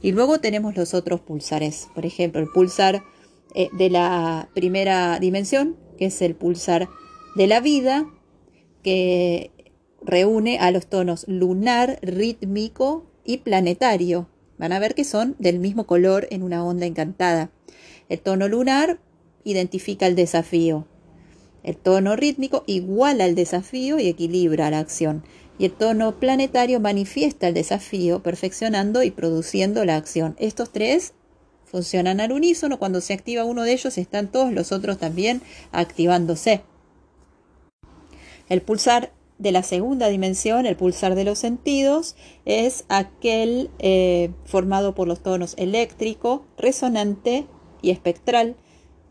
Y 0.00 0.12
luego 0.12 0.38
tenemos 0.38 0.76
los 0.76 0.94
otros 0.94 1.20
pulsares, 1.20 1.88
por 1.94 2.06
ejemplo, 2.06 2.40
el 2.40 2.48
pulsar 2.48 3.02
eh, 3.54 3.68
de 3.72 3.90
la 3.90 4.48
primera 4.54 5.18
dimensión, 5.18 5.76
que 5.96 6.06
es 6.06 6.22
el 6.22 6.34
pulsar 6.34 6.88
de 7.34 7.46
la 7.46 7.60
vida, 7.60 8.06
que 8.82 9.50
reúne 10.02 10.58
a 10.58 10.70
los 10.70 10.86
tonos 10.86 11.26
lunar, 11.28 11.98
rítmico 12.02 13.06
y 13.24 13.38
planetario. 13.38 14.28
Van 14.58 14.72
a 14.72 14.78
ver 14.78 14.94
que 14.94 15.04
son 15.04 15.36
del 15.38 15.58
mismo 15.58 15.86
color 15.86 16.26
en 16.30 16.42
una 16.42 16.64
onda 16.64 16.86
encantada. 16.86 17.50
El 18.08 18.20
tono 18.20 18.48
lunar 18.48 19.00
identifica 19.44 20.06
el 20.06 20.16
desafío. 20.16 20.86
El 21.62 21.76
tono 21.76 22.16
rítmico 22.16 22.64
iguala 22.66 23.24
el 23.26 23.34
desafío 23.34 23.98
y 23.98 24.08
equilibra 24.08 24.70
la 24.70 24.78
acción. 24.78 25.24
Y 25.58 25.64
el 25.64 25.72
tono 25.72 26.18
planetario 26.18 26.80
manifiesta 26.80 27.48
el 27.48 27.54
desafío, 27.54 28.22
perfeccionando 28.22 29.02
y 29.02 29.10
produciendo 29.10 29.84
la 29.84 29.96
acción. 29.96 30.36
Estos 30.38 30.70
tres 30.70 31.14
funcionan 31.68 32.20
al 32.20 32.32
unísono. 32.32 32.78
Cuando 32.78 33.00
se 33.00 33.12
activa 33.12 33.44
uno 33.44 33.62
de 33.62 33.72
ellos, 33.72 33.98
están 33.98 34.30
todos 34.30 34.52
los 34.52 34.72
otros 34.72 34.98
también 34.98 35.42
activándose. 35.70 36.62
El 38.48 38.62
pulsar 38.62 39.12
de 39.38 39.52
la 39.52 39.62
segunda 39.62 40.08
dimensión, 40.08 40.66
el 40.66 40.76
pulsar 40.76 41.14
de 41.14 41.24
los 41.24 41.38
sentidos, 41.38 42.16
es 42.44 42.84
aquel 42.88 43.70
eh, 43.78 44.30
formado 44.44 44.94
por 44.94 45.06
los 45.06 45.22
tonos 45.22 45.54
eléctrico, 45.58 46.44
resonante 46.56 47.46
y 47.82 47.90
espectral, 47.90 48.56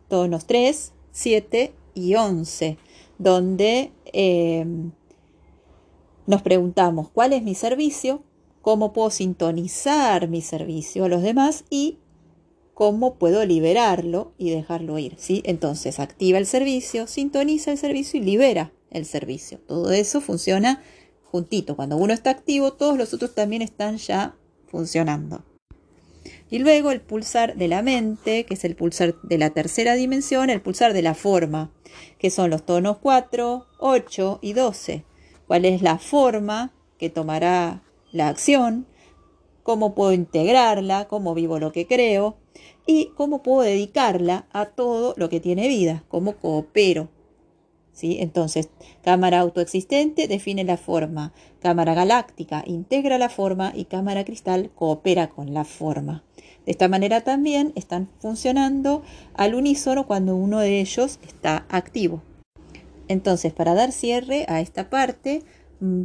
tonos 0.10 0.46
3, 0.46 0.92
7 1.12 1.74
y 1.94 2.16
11, 2.16 2.78
donde 3.18 3.92
em, 4.12 4.92
nos 6.26 6.42
preguntamos 6.42 7.10
cuál 7.10 7.34
es 7.34 7.42
mi 7.44 7.56
servicio, 7.56 8.22
cómo 8.62 8.92
puedo 8.92 9.10
sintonizar 9.12 10.28
mi 10.28 10.42
servicio 10.42 11.06
a 11.06 11.10
los 11.10 11.22
demás 11.22 11.64
y 11.70 12.00
cómo 12.78 13.16
puedo 13.16 13.44
liberarlo 13.44 14.34
y 14.38 14.52
dejarlo 14.52 15.00
ir. 15.00 15.16
¿sí? 15.18 15.42
Entonces 15.48 16.00
activa 16.00 16.38
el 16.38 16.46
servicio, 16.46 17.08
sintoniza 17.08 17.72
el 17.72 17.80
servicio 17.80 18.20
y 18.20 18.24
libera 18.24 18.72
el 18.92 19.06
servicio. 19.08 19.58
Todo 19.68 19.92
eso 19.92 20.22
funciona 20.22 20.84
juntito. 21.24 21.76
Cuando 21.76 21.98
uno 21.98 22.14
está 22.14 22.30
activo, 22.30 22.74
todos 22.74 22.96
los 22.96 23.16
otros 23.16 23.34
también 23.34 23.64
están 23.64 23.98
ya 23.98 24.36
funcionando. 24.68 25.44
Y 26.52 26.60
luego 26.60 26.92
el 26.92 27.02
pulsar 27.02 27.56
de 27.56 27.68
la 27.68 27.82
mente, 27.82 28.46
que 28.46 28.54
es 28.54 28.64
el 28.64 28.76
pulsar 28.76 29.16
de 29.24 29.40
la 29.40 29.50
tercera 29.50 29.96
dimensión, 29.96 30.52
el 30.52 30.62
pulsar 30.62 30.94
de 30.94 31.02
la 31.02 31.16
forma, 31.16 31.72
que 32.20 32.30
son 32.30 32.52
los 32.52 32.64
tonos 32.64 33.00
4, 33.00 33.66
8 33.80 34.40
y 34.44 34.54
12. 34.54 35.04
¿Cuál 35.48 35.66
es 35.66 35.82
la 35.82 35.98
forma 35.98 36.76
que 37.00 37.10
tomará 37.10 37.82
la 38.12 38.28
acción? 38.28 38.86
¿Cómo 39.68 39.94
puedo 39.94 40.14
integrarla? 40.14 41.10
¿Cómo 41.10 41.36
vivo 41.36 41.60
lo 41.60 41.74
que 41.74 41.86
creo? 41.86 42.38
Y 42.88 43.12
cómo 43.18 43.44
puedo 43.44 43.62
dedicarla 43.62 44.48
a 44.52 44.68
todo 44.68 45.14
lo 45.18 45.28
que 45.28 45.42
tiene 45.42 45.68
vida, 45.68 46.06
cómo 46.08 46.38
coopero 46.38 47.10
entonces, 48.02 48.70
cámara 49.04 49.40
autoexistente 49.40 50.28
define 50.28 50.64
la 50.64 50.78
forma, 50.78 51.34
cámara 51.60 51.96
galáctica 51.96 52.64
integra 52.68 53.18
la 53.18 53.30
forma 53.30 53.72
y 53.76 53.86
cámara 53.86 54.24
cristal 54.24 54.70
coopera 54.76 55.30
con 55.30 55.54
la 55.54 55.66
forma. 55.66 56.24
De 56.66 56.72
esta 56.72 56.88
manera 56.88 57.22
también 57.22 57.72
están 57.76 58.10
funcionando 58.20 59.02
al 59.34 59.56
unísono 59.56 60.06
cuando 60.06 60.36
uno 60.36 60.60
de 60.60 60.80
ellos 60.80 61.20
está 61.26 61.66
activo. 61.70 62.22
Entonces, 63.08 63.54
para 63.54 63.74
dar 63.74 63.92
cierre 63.92 64.46
a 64.48 64.60
esta 64.60 64.90
parte, 64.90 65.44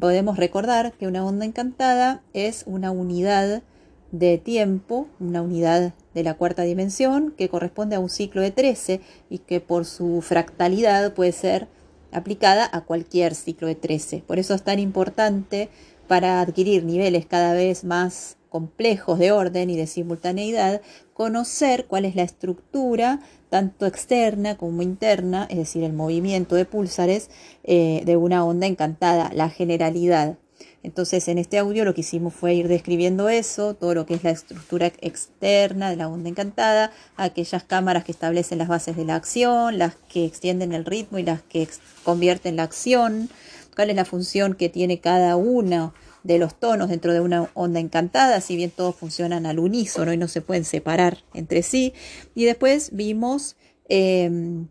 podemos 0.00 0.36
recordar 0.36 0.92
que 0.92 1.06
una 1.06 1.24
onda 1.24 1.44
encantada 1.44 2.22
es 2.32 2.64
una 2.66 2.90
unidad 2.90 3.62
de 4.10 4.36
tiempo, 4.38 5.08
una 5.18 5.40
unidad 5.40 5.94
de 6.14 6.22
la 6.22 6.34
cuarta 6.34 6.62
dimensión 6.62 7.32
que 7.36 7.48
corresponde 7.48 7.96
a 7.96 8.00
un 8.00 8.10
ciclo 8.10 8.42
de 8.42 8.50
13 8.50 9.00
y 9.30 9.38
que 9.38 9.60
por 9.60 9.86
su 9.86 10.20
fractalidad 10.20 11.14
puede 11.14 11.32
ser 11.32 11.68
aplicada 12.12 12.68
a 12.70 12.82
cualquier 12.82 13.34
ciclo 13.34 13.66
de 13.68 13.74
13. 13.74 14.22
Por 14.26 14.38
eso 14.38 14.54
es 14.54 14.62
tan 14.62 14.78
importante 14.78 15.70
para 16.08 16.42
adquirir 16.42 16.84
niveles 16.84 17.24
cada 17.24 17.54
vez 17.54 17.84
más 17.84 18.36
complejos 18.50 19.18
de 19.18 19.32
orden 19.32 19.70
y 19.70 19.76
de 19.76 19.86
simultaneidad, 19.86 20.82
conocer 21.14 21.86
cuál 21.86 22.04
es 22.04 22.14
la 22.14 22.22
estructura, 22.22 23.20
tanto 23.52 23.84
externa 23.84 24.56
como 24.56 24.80
interna, 24.80 25.46
es 25.50 25.58
decir, 25.58 25.84
el 25.84 25.92
movimiento 25.92 26.54
de 26.54 26.64
púlsares 26.64 27.28
eh, 27.64 28.00
de 28.06 28.16
una 28.16 28.46
onda 28.46 28.66
encantada, 28.66 29.30
la 29.34 29.50
generalidad. 29.50 30.38
Entonces, 30.82 31.28
en 31.28 31.36
este 31.36 31.58
audio 31.58 31.84
lo 31.84 31.92
que 31.92 32.00
hicimos 32.00 32.32
fue 32.32 32.54
ir 32.54 32.66
describiendo 32.66 33.28
eso, 33.28 33.74
todo 33.74 33.94
lo 33.94 34.06
que 34.06 34.14
es 34.14 34.24
la 34.24 34.30
estructura 34.30 34.86
externa 35.02 35.90
de 35.90 35.96
la 35.96 36.08
onda 36.08 36.30
encantada, 36.30 36.92
aquellas 37.18 37.62
cámaras 37.62 38.04
que 38.04 38.12
establecen 38.12 38.56
las 38.56 38.68
bases 38.68 38.96
de 38.96 39.04
la 39.04 39.16
acción, 39.16 39.76
las 39.76 39.96
que 40.08 40.24
extienden 40.24 40.72
el 40.72 40.86
ritmo 40.86 41.18
y 41.18 41.22
las 41.22 41.42
que 41.42 41.68
convierten 42.04 42.56
la 42.56 42.62
acción, 42.62 43.28
cuál 43.76 43.90
es 43.90 43.96
la 43.96 44.06
función 44.06 44.54
que 44.54 44.70
tiene 44.70 44.98
cada 45.00 45.36
uno 45.36 45.92
de 46.22 46.38
los 46.38 46.54
tonos 46.54 46.88
dentro 46.88 47.12
de 47.12 47.20
una 47.20 47.50
onda 47.54 47.80
encantada, 47.80 48.40
si 48.40 48.56
bien 48.56 48.70
todos 48.70 48.94
funcionan 48.94 49.46
al 49.46 49.58
unísono 49.58 50.12
y 50.12 50.16
no 50.16 50.28
se 50.28 50.40
pueden 50.40 50.64
separar 50.64 51.18
entre 51.34 51.62
sí. 51.62 51.92
Y 52.34 52.44
después 52.44 52.90
vimos 52.92 53.56
em, 53.88 54.68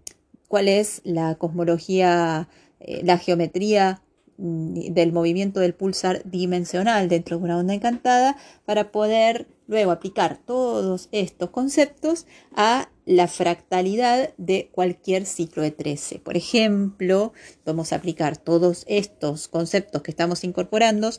cuál 0.48 0.68
es 0.68 1.02
la 1.04 1.36
cosmología, 1.36 2.48
eh, 2.80 3.02
la 3.04 3.18
geometría 3.18 4.02
mm, 4.38 4.94
del 4.94 5.12
movimiento 5.12 5.60
del 5.60 5.74
pulsar 5.74 6.22
dimensional 6.26 7.10
dentro 7.10 7.38
de 7.38 7.44
una 7.44 7.58
onda 7.58 7.74
encantada 7.74 8.38
para 8.66 8.92
poder 8.92 9.48
luego 9.68 9.92
aplicar 9.92 10.38
todos 10.38 11.10
estos 11.12 11.50
conceptos 11.50 12.28
a 12.56 12.90
la 13.06 13.28
fractalidad 13.28 14.34
de 14.38 14.70
cualquier 14.72 15.26
ciclo 15.26 15.64
de 15.64 15.72
13. 15.72 16.20
Por 16.20 16.38
ejemplo, 16.38 17.34
vamos 17.66 17.92
a 17.92 17.98
aplicar 17.98 18.38
todos 18.38 18.86
estos 18.88 19.48
conceptos 19.48 20.02
que 20.02 20.12
estamos 20.12 20.44
incorporando 20.44 21.10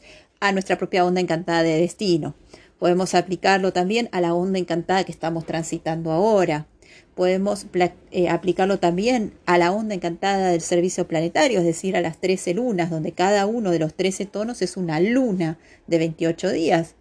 a 0.40 0.52
nuestra 0.52 0.78
propia 0.78 1.04
onda 1.04 1.20
encantada 1.20 1.62
de 1.62 1.78
destino. 1.78 2.34
Podemos 2.78 3.14
aplicarlo 3.14 3.72
también 3.72 4.08
a 4.12 4.20
la 4.20 4.34
onda 4.34 4.58
encantada 4.58 5.04
que 5.04 5.12
estamos 5.12 5.46
transitando 5.46 6.10
ahora. 6.10 6.66
Podemos 7.14 7.66
eh, 8.10 8.28
aplicarlo 8.28 8.78
también 8.78 9.34
a 9.46 9.58
la 9.58 9.70
onda 9.70 9.94
encantada 9.94 10.50
del 10.50 10.60
servicio 10.60 11.06
planetario, 11.06 11.60
es 11.60 11.64
decir, 11.64 11.96
a 11.96 12.00
las 12.00 12.18
13 12.20 12.54
lunas, 12.54 12.90
donde 12.90 13.12
cada 13.12 13.46
uno 13.46 13.70
de 13.70 13.78
los 13.78 13.94
13 13.94 14.26
tonos 14.26 14.62
es 14.62 14.76
una 14.76 14.98
luna 14.98 15.58
de 15.86 15.98
28 15.98 16.50
días. 16.50 16.94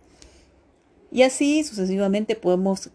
Y 1.11 1.23
así 1.23 1.63
sucesivamente 1.63 2.35
podemos 2.35 2.91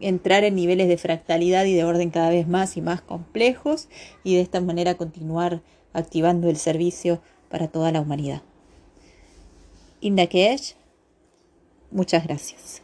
entrar 0.00 0.44
en 0.44 0.54
niveles 0.54 0.88
de 0.88 0.98
fractalidad 0.98 1.64
y 1.64 1.74
de 1.74 1.84
orden 1.84 2.10
cada 2.10 2.30
vez 2.30 2.46
más 2.46 2.76
y 2.76 2.82
más 2.82 3.00
complejos 3.00 3.88
y 4.22 4.34
de 4.36 4.42
esta 4.42 4.60
manera 4.60 4.94
continuar 4.94 5.62
activando 5.92 6.48
el 6.48 6.56
servicio 6.56 7.20
para 7.48 7.68
toda 7.68 7.92
la 7.92 8.00
humanidad. 8.00 8.42
Indakesh, 10.00 10.74
muchas 11.90 12.24
gracias. 12.24 12.83